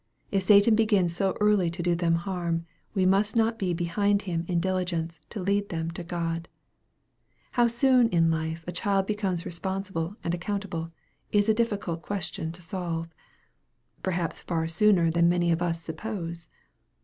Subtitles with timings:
[0.31, 2.65] If Satan begins so early to do them harm,
[2.95, 6.47] we must not be behind him in diligeiico to lead them to God.
[7.51, 10.89] How soon in life a child becomes responsible and accountable,
[11.31, 13.09] is a difficult question to solve.
[14.01, 16.49] Perhaps far sooner than many of us suppose.